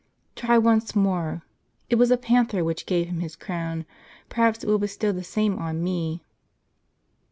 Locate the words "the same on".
5.11-5.83